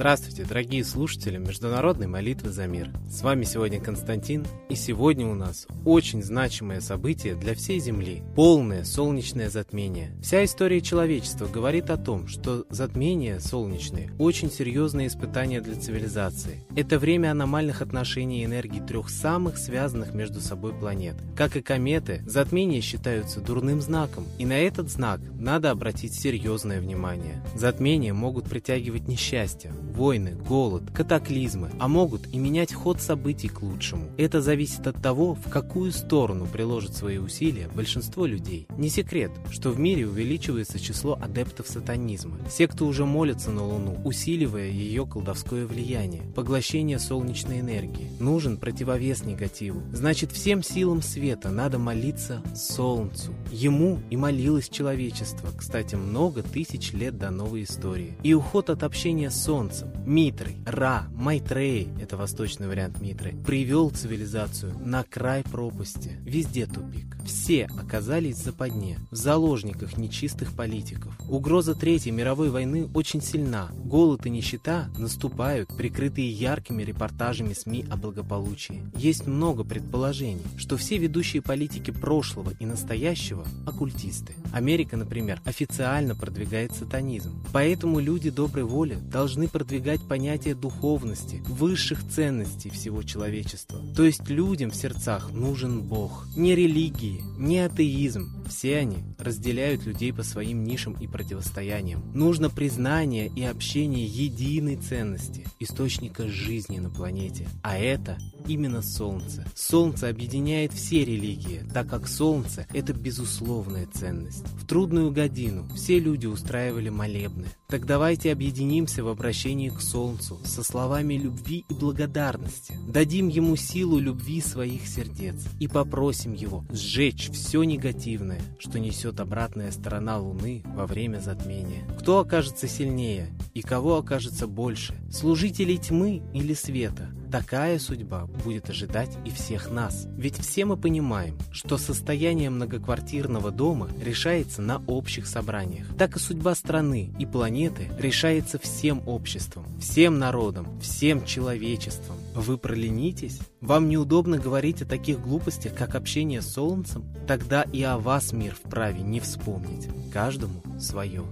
[0.00, 2.90] Здравствуйте, дорогие слушатели Международной молитвы за мир.
[3.08, 8.82] С вами сегодня Константин, и сегодня у нас очень значимое событие для всей Земли– полное
[8.82, 10.10] солнечное затмение.
[10.20, 16.64] Вся история человечества говорит о том, что затмения солнечные– очень серьезные испытания для цивилизации.
[16.74, 21.14] Это время аномальных отношений энергии трех самых связанных между собой планет.
[21.36, 27.40] Как и кометы, затмения считаются дурным знаком, и на этот знак надо обратить серьезное внимание.
[27.54, 34.10] Затмения могут притягивать несчастье, войны, голод, катаклизмы, а могут и менять ход событий к лучшему.
[34.16, 38.66] Это зависит от того, в какую сторону приложит свои усилия большинство людей.
[38.76, 42.36] Не секрет, что в мире увеличивается число адептов сатанизма.
[42.48, 48.10] Все, кто уже молятся на Луну, усиливая ее колдовское влияние, поглощение солнечной энергии.
[48.18, 49.82] Нужен противовес негативу.
[49.92, 53.32] Значит, всем силам света надо молиться Солнцу.
[53.52, 58.16] Ему и молилось человечество, кстати, много тысяч лет до новой истории.
[58.22, 59.90] И уход от общения с Солнцем солнцем,
[60.30, 66.20] Митрой, Ра, Майтреей, это восточный вариант Митры, привел цивилизацию на край пропасти.
[66.22, 67.16] Везде тупик.
[67.26, 71.18] Все оказались в западне, в заложниках нечистых политиков.
[71.28, 73.70] Угроза Третьей мировой войны очень сильна.
[73.84, 78.84] Голод и нищета наступают, прикрытые яркими репортажами СМИ о благополучии.
[78.94, 84.34] Есть много предположений, что все ведущие политики прошлого и настоящего– оккультисты.
[84.52, 87.42] Америка, например, официально продвигает сатанизм.
[87.52, 90.19] Поэтому люди доброй воли должны продвигать понятие
[90.60, 93.80] духовности, высших ценностей всего человечества.
[93.96, 98.44] То есть людям в сердцах нужен Бог, не религии, не атеизм.
[98.48, 102.02] Все они разделяют людей по своим нишам и противостояниям.
[102.14, 107.48] Нужно признание и общение единой ценности, источника жизни на планете.
[107.62, 109.46] А это именно Солнце.
[109.54, 114.44] Солнце объединяет все религии, так как Солнце– это безусловная ценность.
[114.60, 117.46] В трудную годину все люди устраивали молебны.
[117.68, 119.99] Так давайте объединимся в обращении к Солнцу
[120.44, 122.74] со словами любви и благодарности.
[122.88, 129.70] Дадим ему силу любви своих сердец и попросим его сжечь все негативное, что несет обратная
[129.70, 131.86] сторона Луны во время затмения.
[131.98, 134.94] Кто окажется сильнее и кого окажется больше?
[135.10, 137.10] Служителей тьмы или света?
[137.30, 140.06] Такая судьба будет ожидать и всех нас.
[140.16, 145.86] Ведь все мы понимаем, что состояние многоквартирного дома решается на общих собраниях.
[145.96, 152.16] Так и судьба страны и планеты решается всем обществом, всем народом, всем человечеством.
[152.34, 153.38] Вы проленитесь?
[153.60, 157.04] Вам неудобно говорить о таких глупостях, как общение с Солнцем?
[157.28, 159.88] Тогда и о вас мир вправе не вспомнить.
[160.12, 161.24] Каждому свое.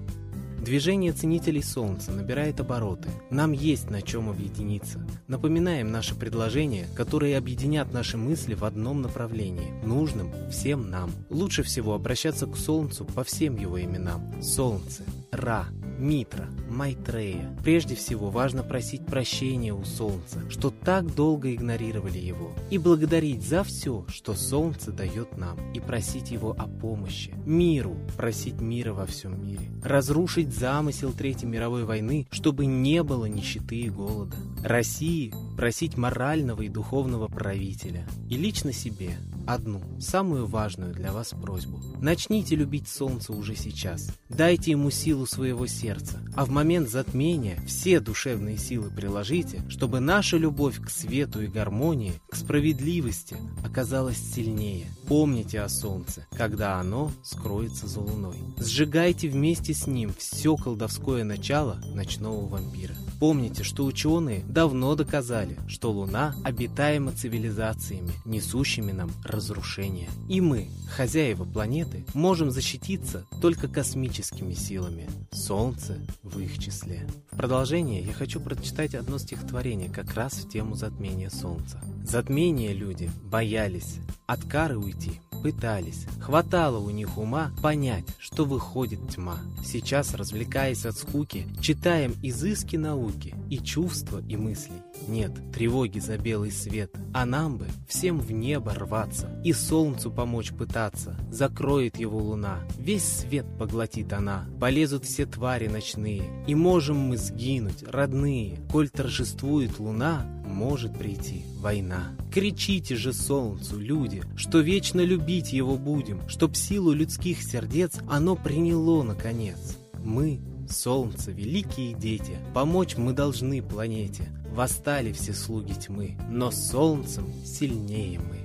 [0.68, 3.08] Движение ценителей Солнца набирает обороты.
[3.30, 5.00] Нам есть на чем объединиться.
[5.26, 11.10] Напоминаем наши предложения, которые объединят наши мысли в одном направлении, нужным всем нам.
[11.30, 14.42] Лучше всего обращаться к Солнцу по всем его именам.
[14.42, 15.68] Солнце, Ра,
[15.98, 17.54] Митра, Майтрея.
[17.64, 23.64] Прежде всего важно просить прощения у Солнца, что так долго игнорировали его, и благодарить за
[23.64, 27.34] все, что Солнце дает нам, и просить его о помощи.
[27.44, 29.70] Миру, просить мира во всем мире.
[29.82, 34.36] Разрушить замысел Третьей мировой войны, чтобы не было нищеты и голода.
[34.62, 38.06] России просить морального и духовного правителя.
[38.30, 39.16] И лично себе
[39.48, 41.80] одну, самую важную для вас просьбу.
[42.00, 44.10] Начните любить солнце уже сейчас.
[44.28, 50.36] Дайте ему силу своего сердца, а в момент затмения все душевные силы приложите, чтобы наша
[50.36, 54.86] любовь к свету и гармонии, к справедливости оказалась сильнее.
[55.06, 58.36] Помните о солнце, когда оно скроется за луной.
[58.58, 62.94] Сжигайте вместе с ним все колдовское начало ночного вампира.
[63.18, 70.08] Помните, что ученые давно доказали, что Луна обитаема цивилизациями, несущими нам разрушение.
[70.28, 75.08] И мы, хозяева планеты, можем защититься только космическими силами.
[75.32, 77.06] Солнце в их числе.
[77.32, 81.80] В продолжение я хочу прочитать одно стихотворение как раз в тему затмения Солнца.
[82.04, 83.96] Затмение люди боялись,
[84.26, 86.06] от кары уйти пытались.
[86.20, 89.38] Хватало у них ума понять, что выходит тьма.
[89.64, 94.82] Сейчас, развлекаясь от скуки, читаем изыски науки и чувства, и мыслей.
[95.06, 100.52] Нет тревоги за белый свет, а нам бы всем в небо рваться и солнцу помочь
[100.52, 101.16] пытаться.
[101.30, 104.46] Закроет его луна, весь свет поглотит она.
[104.60, 108.58] Полезут все твари ночные, и можем мы сгинуть, родные.
[108.70, 110.26] Коль торжествует луна,
[110.58, 112.16] может прийти война.
[112.32, 119.04] Кричите же солнцу, люди, что вечно любить его будем, чтоб силу людских сердец оно приняло
[119.04, 119.78] наконец.
[120.02, 124.32] Мы солнце, великие дети, помочь мы должны планете.
[124.52, 128.37] Восстали все слуги тьмы, но солнцем сильнее мы.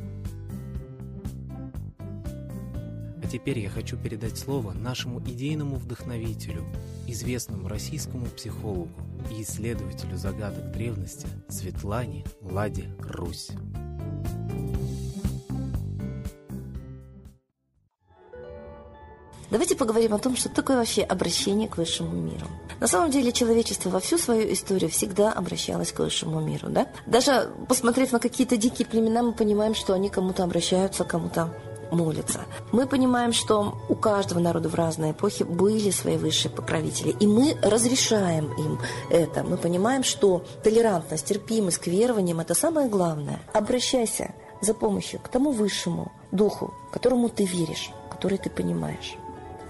[3.33, 6.63] Теперь я хочу передать слово нашему идейному вдохновителю,
[7.07, 8.91] известному российскому психологу
[9.31, 13.49] и исследователю загадок древности Светлане Ладе Русь.
[19.49, 22.45] Давайте поговорим о том, что такое вообще обращение к высшему миру.
[22.79, 26.69] На самом деле человечество во всю свою историю всегда обращалось к высшему миру.
[26.69, 26.87] Да?
[27.07, 31.51] Даже посмотрев на какие-то дикие племена, мы понимаем, что они кому-то обращаются, кому-то
[31.93, 32.41] молятся.
[32.71, 37.55] Мы понимаем, что у каждого народа в разные эпохи были свои высшие покровители, и мы
[37.61, 38.79] разрешаем им
[39.09, 39.43] это.
[39.43, 43.39] Мы понимаем, что толерантность, терпимость к верованиям– это самое главное.
[43.53, 49.17] Обращайся за помощью к тому высшему духу, которому ты веришь, который ты понимаешь.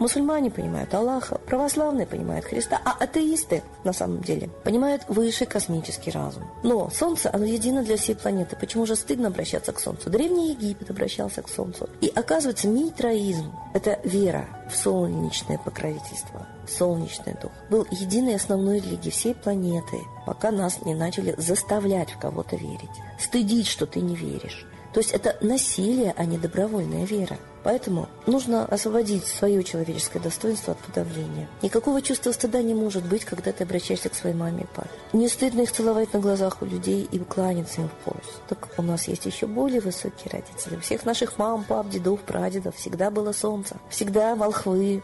[0.04, 6.44] Мусульмане понимают Аллаха, православные понимают Христа, а атеисты, на самом деле, понимают высший космический разум.
[6.62, 8.58] Но Солнце, оно едино для всей планеты.
[8.58, 10.10] Почему же стыдно обращаться к Солнцу?
[10.10, 11.88] Древний Египет обращался к Солнцу.
[12.02, 17.54] И оказывается, митроизм– это вера в солнечное покровительство, солнечный дух.
[17.70, 22.92] Был единой основной религией всей планеты, пока нас не начали заставлять в кого-то верить.
[23.18, 24.68] Стыдить, что ты не веришь.
[24.94, 27.38] То есть это насилие, а не добровольная вера.
[27.64, 31.48] Поэтому нужно освободить свое человеческое достоинство от подавления.
[31.62, 34.90] Никакого чувства стыда не может быть, когда ты обращаешься к своей маме и папе.
[35.14, 38.28] Не стыдно их целовать на глазах у людей и кланяться им в пояс.
[38.50, 40.76] Так у нас есть еще более высокие родители.
[40.76, 43.78] У всех наших мам, пап, дедов, прадедов всегда было солнце.
[43.90, 45.02] Всегда волхвы,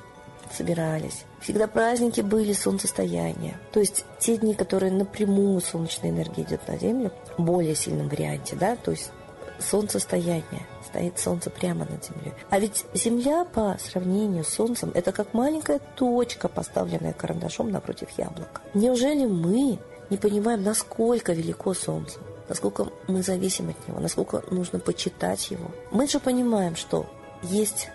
[0.51, 1.25] собирались.
[1.39, 3.59] Всегда праздники были солнцестояния.
[3.71, 8.55] То есть те дни, которые напрямую солнечная энергия идет на Землю, в более сильном варианте,
[8.55, 9.11] да, то есть
[9.59, 10.65] солнцестояние.
[10.85, 12.33] Стоит солнце прямо над землей.
[12.49, 18.61] А ведь Земля по сравнению с Солнцем это как маленькая точка, поставленная карандашом напротив яблока.
[18.73, 19.79] Неужели мы
[20.09, 22.19] не понимаем, насколько велико Солнце?
[22.47, 25.69] Насколько мы зависим от него, насколько нужно почитать его.
[25.91, 27.05] Мы же понимаем, что
[27.43, 27.89] есть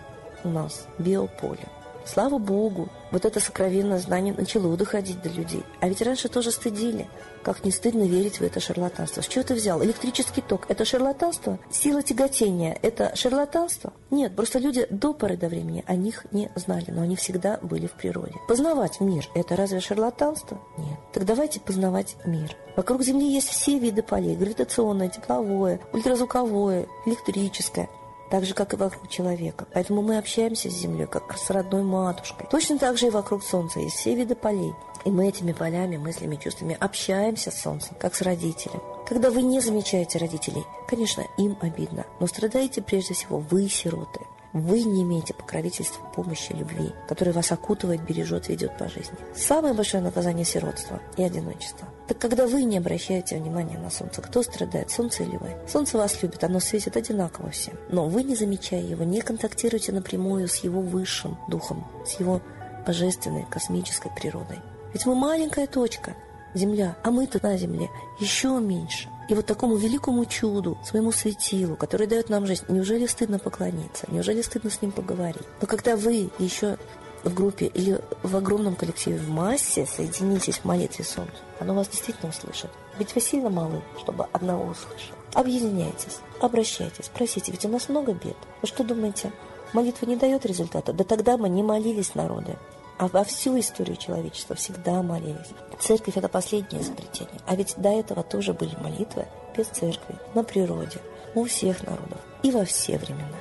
[0.45, 1.67] у нас биополе.
[2.05, 5.63] Слава Богу, вот это сокровенное знание начало доходить до людей.
[5.81, 7.07] А ведь раньше тоже стыдили.
[7.43, 9.21] Как не стыдно верить в это шарлатанство.
[9.21, 9.83] С чего ты взял?
[9.83, 11.59] Электрический ток– это шарлатанство?
[11.71, 13.93] Сила тяготения– это шарлатанство?
[14.11, 17.87] Нет, просто люди до поры до времени о них не знали, но они всегда были
[17.87, 18.33] в природе.
[18.47, 20.59] Познавать мир– это разве шарлатанство?
[20.77, 20.99] Нет.
[21.11, 22.55] Так давайте познавать мир.
[22.75, 27.89] Вокруг Земли есть все виды полей– гравитационное, тепловое, ультразвуковое, электрическое–
[28.29, 29.67] так же, как и вокруг человека.
[29.73, 32.47] Поэтому мы общаемся с Землей, как с родной матушкой.
[32.49, 34.73] Точно так же и вокруг Солнца есть все виды полей.
[35.05, 38.81] И мы этими полями, мыслями, чувствами общаемся с Солнцем, как с родителем.
[39.07, 44.21] Когда вы не замечаете родителей, конечно, им обидно, но страдаете прежде всего вы, сироты.
[44.55, 49.17] Вы не имеете покровительства, помощи, любви, которая вас окутывает, бережет, ведет по жизни.
[49.35, 51.89] Самое большое наказание– сиротство и одиночество.
[52.07, 55.57] Так когда вы не обращаете внимания на солнце, кто страдает, солнце или вы?
[55.67, 57.73] Солнце вас любит, оно светит одинаково всем.
[57.89, 62.41] Но вы, не замечая его, не контактируете напрямую с его высшим духом, с его
[62.87, 64.61] божественной космической природой.
[64.93, 66.15] Ведь мы маленькая точка,
[66.53, 67.89] Земля, а мы-то на Земле
[68.21, 69.09] еще меньше.
[69.27, 74.05] И вот такому великому чуду, своему светилу, который дает нам жизнь, неужели стыдно поклониться?
[74.09, 75.47] Неужели стыдно с ним поговорить?
[75.61, 76.77] Но когда вы еще
[77.23, 82.29] в группе или в огромном коллективе, в массе соединитесь в молитве солнцу, оно вас действительно
[82.29, 82.69] услышит.
[82.99, 85.13] Ведь вы сильно малы, чтобы одного услышать.
[85.33, 88.37] Объединяйтесь, обращайтесь, просите, ведь у нас много бед.
[88.61, 89.31] Вы что думаете,
[89.73, 90.93] молитва не дает результата?
[90.93, 92.57] Да тогда мы не молились народы
[92.97, 95.53] а во всю историю человечества всегда молились.
[95.79, 97.39] Церковь– это последнее изобретение.
[97.45, 99.25] А ведь до этого тоже были молитвы
[99.55, 100.99] без церкви, на природе,
[101.33, 103.37] у всех народов и во все времена.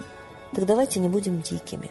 [0.52, 1.90] Так давайте не будем дикими.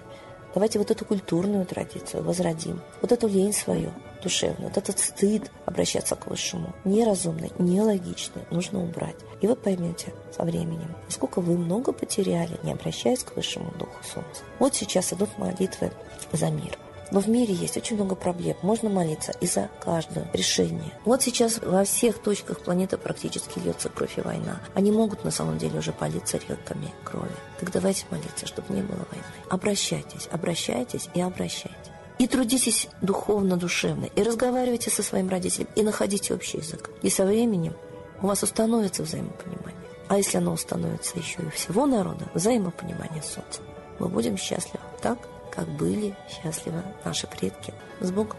[0.53, 2.81] Давайте вот эту культурную традицию возродим.
[3.01, 3.91] Вот эту лень свою
[4.21, 6.73] душевную, вот этот стыд обращаться к высшему.
[6.85, 9.15] Неразумный, нелогичный, нужно убрать.
[9.41, 14.43] И вы поймете со временем, насколько вы много потеряли, не обращаясь к высшему духу солнца.
[14.59, 15.91] Вот сейчас идут молитвы
[16.31, 16.77] за мир.
[17.11, 18.55] Но в мире есть очень много проблем.
[18.61, 20.91] Можно молиться и за каждое решение.
[21.05, 24.61] Вот сейчас во всех точках планеты практически льется кровь и война.
[24.73, 27.29] Они могут на самом деле уже политься реками крови.
[27.59, 29.23] Так давайте молиться, чтобы не было войны.
[29.49, 31.93] Обращайтесь, обращайтесь и обращайтесь.
[32.19, 36.91] И трудитесь духовно, душевно, и разговаривайте со своим родителем, и находите общий язык.
[37.01, 37.73] И со временем
[38.21, 39.73] у вас установится взаимопонимание.
[40.07, 43.61] А если оно установится еще и всего народа, взаимопонимание солнца,
[43.99, 44.83] мы будем счастливы.
[45.01, 45.17] Так?
[45.53, 47.73] Как были счастливы наши предки.
[47.99, 48.37] С Богом!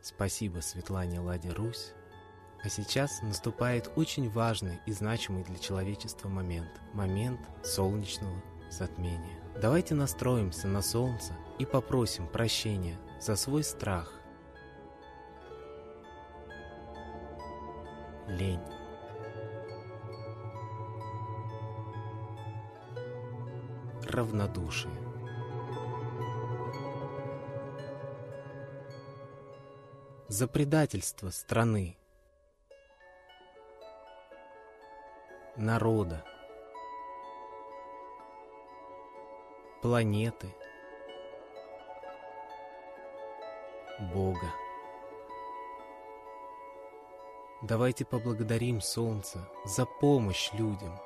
[0.00, 1.92] Спасибо Светлане Ладе Русь.
[2.64, 6.70] А сейчас наступает очень важный и значимый для человечества момент.
[6.92, 9.40] Момент солнечного затмения.
[9.60, 14.12] Давайте настроимся на солнце и попросим прощения за свой страх.
[18.26, 18.60] Лень.
[24.04, 25.01] Равнодушие.
[30.32, 31.94] За предательство страны.
[35.58, 36.24] Народа.
[39.82, 40.46] Планеты.
[44.14, 44.54] Бога.
[47.60, 50.98] Давайте поблагодарим Солнце за помощь людям.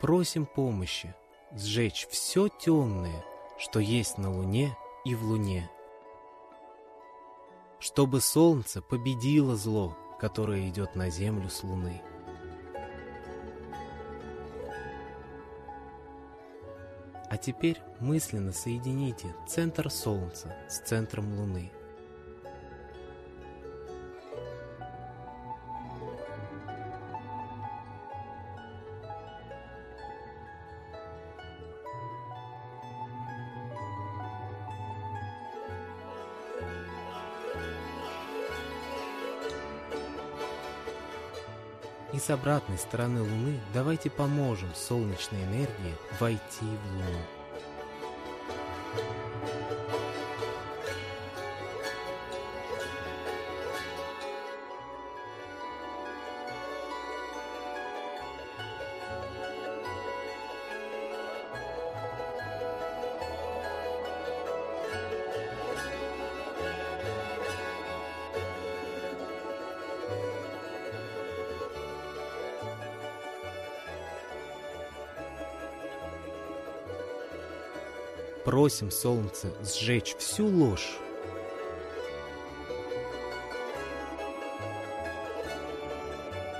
[0.00, 1.12] Просим помощи
[1.50, 3.24] сжечь все темное,
[3.58, 5.68] что есть на Луне и в Луне.
[7.88, 12.02] Чтобы Солнце победило зло, которое идет на Землю с Луны.
[17.30, 21.72] А теперь мысленно соедините центр Солнца с центром Луны.
[42.18, 47.37] И с обратной стороны Луны давайте поможем солнечной энергии войти в Луну.
[78.48, 80.96] Просим солнце сжечь всю ложь.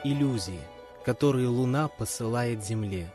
[0.05, 0.61] Иллюзии,
[1.03, 3.11] которые Луна посылает Земле.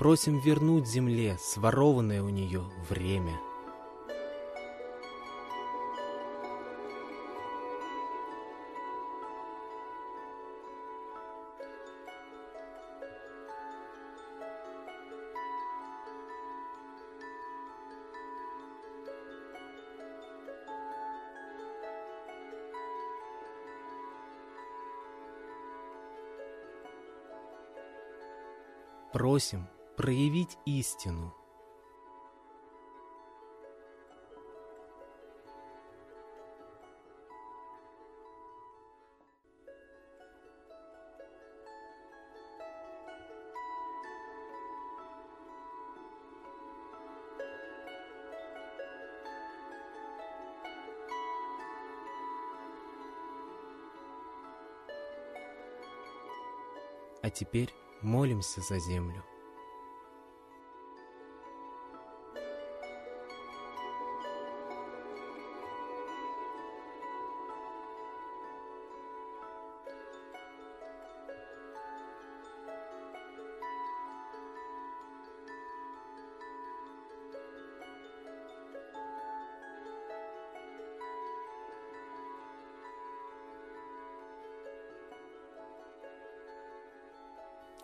[0.00, 3.38] Просим вернуть Земле сворованное у нее время.
[29.12, 29.68] Просим
[30.00, 31.34] проявить истину.
[57.22, 57.68] А теперь
[58.00, 59.29] молимся за землю.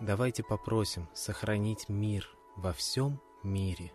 [0.01, 3.93] Давайте попросим сохранить мир во всем мире.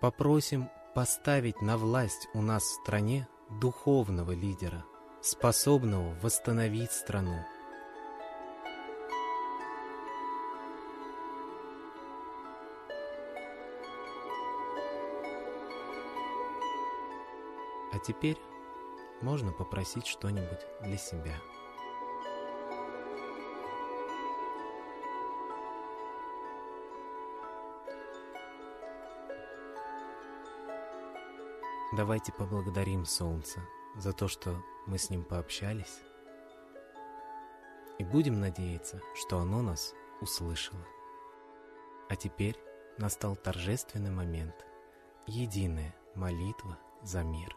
[0.00, 3.28] Попросим поставить на власть у нас в стране
[3.60, 4.84] духовного лидера,
[5.22, 7.44] способного восстановить страну.
[18.04, 18.38] Теперь
[19.22, 21.34] можно попросить что-нибудь для себя.
[31.96, 33.60] Давайте поблагодарим Солнце
[33.96, 36.00] за то, что мы с ним пообщались,
[37.98, 40.84] и будем надеяться, что оно нас услышало.
[42.08, 42.58] А теперь
[42.98, 44.66] настал торжественный момент.
[45.26, 47.56] Единая молитва за мир.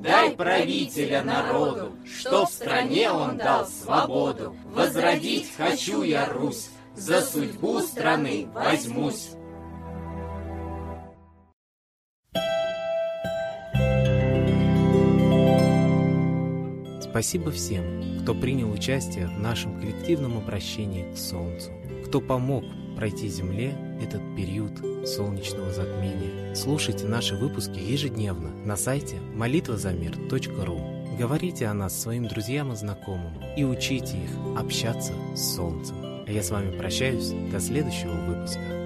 [0.00, 4.56] Дай правителя народу, что в стране он дал свободу.
[4.64, 9.30] Возродить хочу я Русь, за судьбу страны возьмусь.
[17.00, 21.70] Спасибо всем, кто принял участие в нашем коллективном обращении к Солнцу,
[22.06, 22.64] кто помог
[22.96, 24.72] пройти Земле этот период
[25.06, 26.54] солнечного затмения.
[26.54, 31.16] Слушайте наши выпуски ежедневно на сайте молитвазамир.ру.
[31.18, 35.96] Говорите о нас своим друзьям и знакомым и учите их общаться с Солнцем.
[36.26, 38.81] А я с вами прощаюсь до следующего выпуска.